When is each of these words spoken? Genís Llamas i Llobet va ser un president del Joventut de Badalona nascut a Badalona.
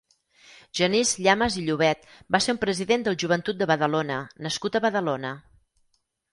Genís 0.79 1.11
Llamas 1.25 1.57
i 1.61 1.65
Llobet 1.67 2.07
va 2.37 2.41
ser 2.47 2.57
un 2.57 2.61
president 2.65 3.05
del 3.09 3.19
Joventut 3.27 3.61
de 3.63 3.71
Badalona 3.75 4.19
nascut 4.49 4.81
a 4.81 4.85
Badalona. 4.89 5.37